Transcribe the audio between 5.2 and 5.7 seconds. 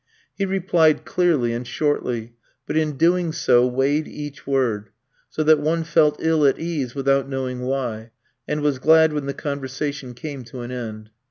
so that